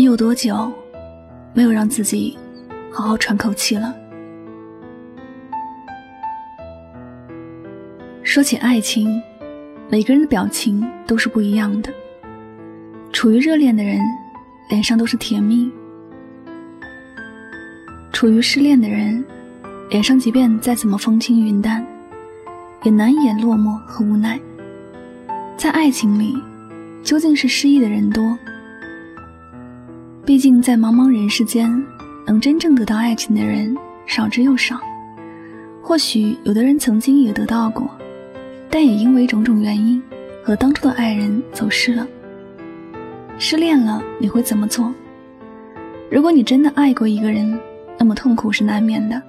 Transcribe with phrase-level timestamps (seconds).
[0.00, 0.72] 你有多久
[1.52, 2.34] 没有让自己
[2.90, 3.94] 好好喘口气了？
[8.22, 9.22] 说起爱情，
[9.90, 11.92] 每个人的表情都是不一样的。
[13.12, 14.00] 处于热恋的人，
[14.70, 15.70] 脸上都是甜蜜；
[18.10, 19.22] 处于失恋的人，
[19.90, 21.86] 脸上即便再怎么风轻云淡，
[22.84, 24.40] 也难掩落寞和无奈。
[25.58, 26.34] 在爱情里，
[27.02, 28.38] 究竟是失意的人多？
[30.24, 31.68] 毕竟，在茫茫人世间，
[32.26, 34.78] 能真正得到爱情的人少之又少。
[35.82, 37.90] 或许有的人曾经也得到过，
[38.68, 40.00] 但也因为种种原因，
[40.44, 42.06] 和当初的爱人走失了。
[43.38, 44.92] 失恋了，你会怎么做？
[46.10, 47.58] 如果你真的爱过一个人，
[47.98, 49.20] 那么痛苦是难免的。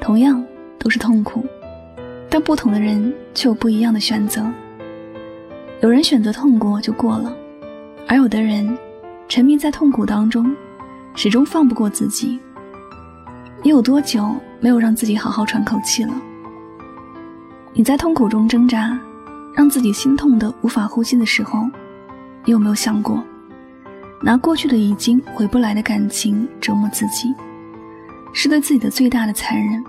[0.00, 0.42] 同样
[0.78, 1.44] 都是痛苦，
[2.30, 4.46] 但不同的人却有不一样的选择。
[5.82, 7.36] 有人选择痛过就过了，
[8.06, 8.66] 而有的人。
[9.28, 10.54] 沉迷在痛苦当中，
[11.14, 12.38] 始终放不过自己。
[13.62, 16.14] 你有多久没有让自己好好喘口气了？
[17.72, 18.98] 你在痛苦中挣扎，
[19.52, 21.64] 让自己心痛的无法呼吸的时候，
[22.44, 23.22] 你有没有想过，
[24.22, 27.34] 拿过去的已经回不来的感情折磨自己，
[28.32, 29.82] 是对自己的最大的残忍？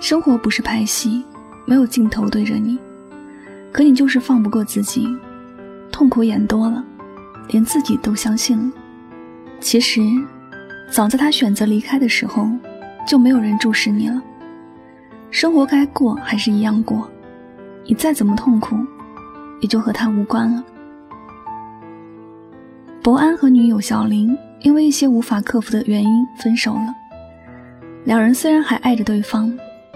[0.00, 1.24] 生活不是拍戏，
[1.64, 2.78] 没有镜头对着你，
[3.72, 5.08] 可你就是放不过自己，
[5.90, 6.84] 痛苦演多了。
[7.48, 8.72] 连自己都相信了。
[9.60, 10.00] 其实，
[10.90, 12.48] 早在他选择离开的时候，
[13.06, 14.22] 就没有人注视你了。
[15.30, 17.10] 生活该过还是一样过，
[17.84, 18.76] 你再怎么痛苦，
[19.60, 20.64] 也就和他无关了。
[23.02, 26.94] 博安和女友小林因为一些无法克服的原因分手了。
[28.04, 29.52] 两人虽然还爱着对方，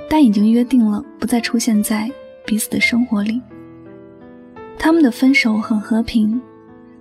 [0.09, 2.11] 但已经约定了不再出现在
[2.45, 3.41] 彼此的生活里。
[4.79, 6.41] 他们的分手很和平。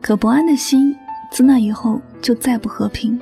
[0.02, 0.96] 可博安的心
[1.32, 3.20] 自那以后就再不和平。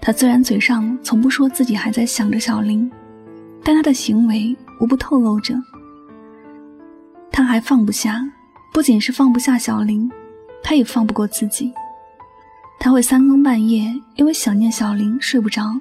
[0.00, 2.90] 他虽然嘴上从不说自己还在想着小林，
[3.62, 5.54] 但他的行为无不透露着，
[7.30, 8.20] 他还放不下。
[8.72, 10.10] 不仅是放不下小林，
[10.60, 11.72] 他也放不过自己。
[12.80, 15.80] 他会三更半夜因为想念小林睡不着，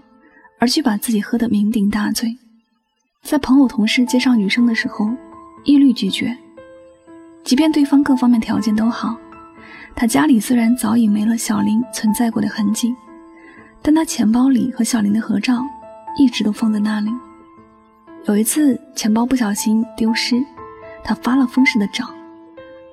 [0.60, 2.38] 而去把自己喝得酩酊大醉。
[3.24, 5.10] 在朋友同事介绍女生的时候，
[5.64, 6.38] 一律拒绝，
[7.44, 9.18] 即便对方各方面条件都好。
[9.96, 12.94] 他家里虽然早已没了小林存在过的痕迹，
[13.82, 15.64] 但他钱包里和小林的合照
[16.18, 17.10] 一直都放在那里。
[18.26, 20.44] 有一次钱包不小心丢失，
[21.04, 22.10] 他发了疯似的找，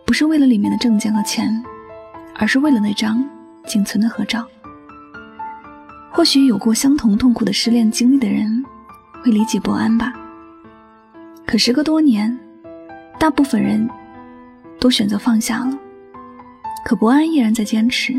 [0.04, 1.62] 不是为了里面的证件和钱，
[2.36, 3.24] 而是为了那张
[3.66, 4.46] 仅存的合照。
[6.10, 8.64] 或许有过相同痛苦的失恋经历的人
[9.22, 10.12] 会理解不安吧。
[11.46, 12.36] 可时隔多年，
[13.18, 13.88] 大部分人
[14.78, 15.78] 都选择放下了。
[16.84, 18.14] 可博安依然在坚持，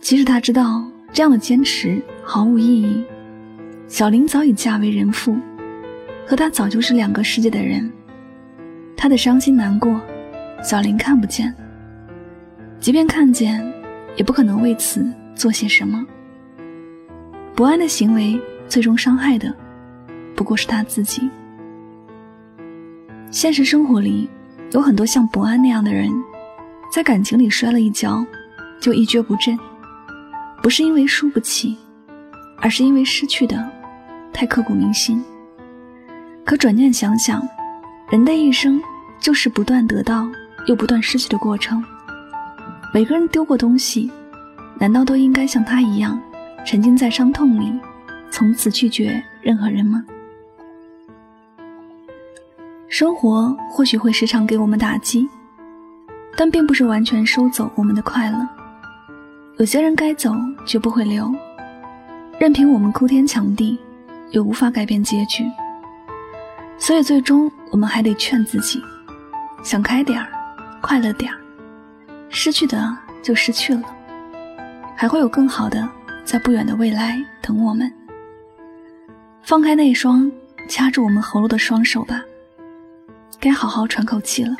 [0.00, 3.04] 即使他知道这样的坚持毫无意义。
[3.88, 5.36] 小林早已嫁为人妇，
[6.26, 7.90] 和他早就是两个世界的人。
[8.96, 10.00] 他的伤心难过，
[10.62, 11.52] 小林看不见；
[12.78, 13.60] 即便看见，
[14.16, 16.04] 也不可能为此做些什么。
[17.54, 19.54] 博安的行为最终伤害的，
[20.34, 21.28] 不过是他自己。
[23.30, 24.28] 现实生活里，
[24.72, 26.10] 有很多像博安那样的人。
[26.94, 28.24] 在感情里摔了一跤，
[28.78, 29.58] 就一蹶不振，
[30.62, 31.76] 不是因为输不起，
[32.58, 33.68] 而是因为失去的
[34.32, 35.20] 太刻骨铭心。
[36.44, 37.42] 可转念想想，
[38.10, 38.80] 人的一生
[39.18, 40.24] 就是不断得到
[40.68, 41.84] 又不断失去的过程。
[42.92, 44.08] 每个人丢过东西，
[44.78, 46.16] 难道都应该像他一样，
[46.64, 47.76] 沉浸在伤痛里，
[48.30, 50.04] 从此拒绝任何人吗？
[52.86, 55.28] 生活或许会时常给我们打击。
[56.36, 58.48] 但并不是完全收走我们的快乐。
[59.56, 60.34] 有些人该走，
[60.66, 61.32] 绝不会留，
[62.38, 63.78] 任凭我们哭天抢地，
[64.30, 65.44] 也无法改变结局。
[66.76, 68.82] 所以，最终我们还得劝自己，
[69.62, 70.26] 想开点儿，
[70.80, 71.38] 快乐点儿。
[72.28, 73.82] 失去的就失去了，
[74.96, 75.88] 还会有更好的
[76.24, 77.90] 在不远的未来等我们。
[79.42, 80.30] 放开那双
[80.68, 82.20] 掐住我们喉咙的双手吧，
[83.38, 84.56] 该好好喘口气了。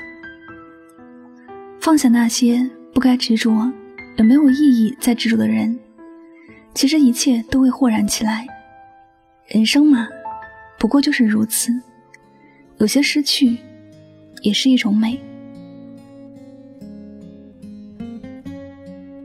[1.84, 3.70] 放下那些不该执着
[4.16, 5.78] 也没有意义再执着的人，
[6.72, 8.46] 其实一切都会豁然起来。
[9.48, 10.08] 人生嘛，
[10.78, 11.70] 不过就是如此。
[12.78, 13.58] 有些失去，
[14.40, 15.20] 也是一种美。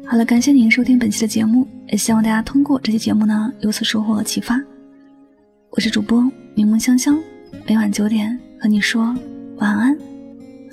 [0.05, 4.61] 好了，感谢您收听本期的节目，也希望大家通过这期节目呢有所收获和启发。
[5.69, 7.17] 我是主播柠檬香香，
[7.65, 9.15] 每晚九点和你说
[9.59, 9.97] 晚安，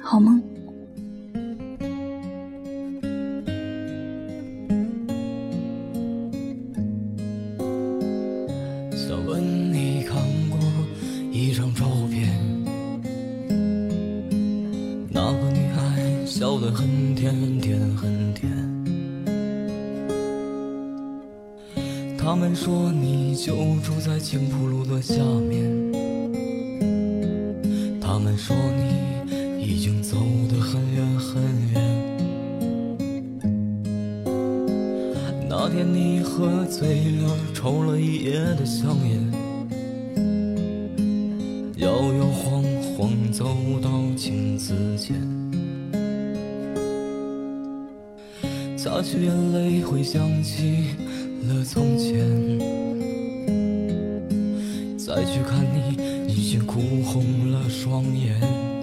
[0.02, 0.55] 好梦。
[16.70, 18.50] 很甜很甜很甜。
[22.18, 23.54] 他们说你就
[23.84, 25.14] 住在青浦路的下
[25.48, 25.62] 面，
[28.00, 30.16] 他们说你已经走
[30.50, 31.42] 得很远很
[31.72, 31.80] 远。
[35.48, 39.32] 那天你喝醉了，抽了一夜的香烟，
[41.76, 42.64] 摇摇晃
[42.96, 45.14] 晃走到镜子前，
[48.86, 50.90] 擦去眼泪，回想起
[51.48, 52.20] 了从前，
[54.96, 58.75] 再去看你，已经哭红了双眼。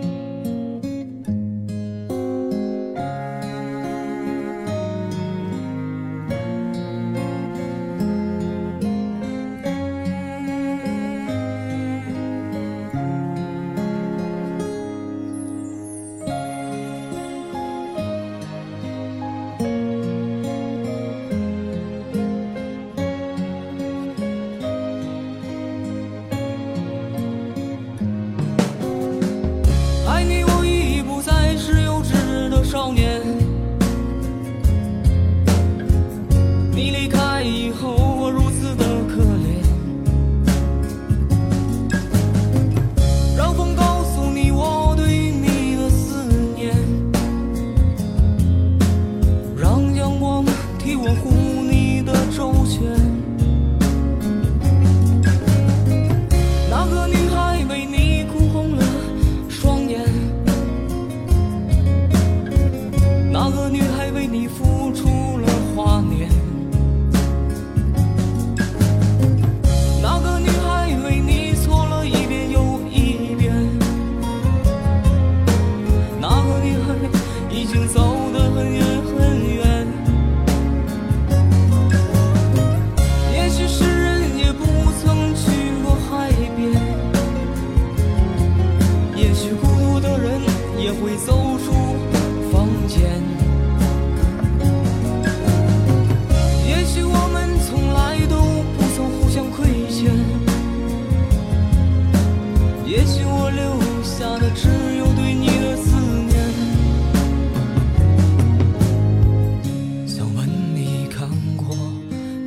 [51.06, 51.43] 我。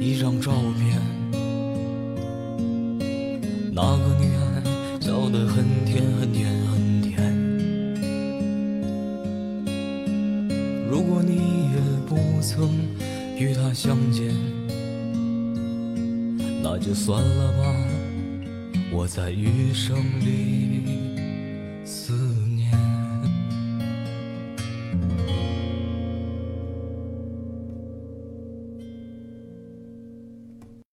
[0.07, 1.03] 一张照片。
[3.73, 4.63] 那个女孩
[5.01, 7.35] 笑得很甜很甜很甜。
[10.89, 11.35] 如果你
[11.73, 12.71] 也不曾
[13.37, 14.33] 与她相见
[16.63, 17.75] 那就算了吧
[18.93, 21.16] 我在余生里。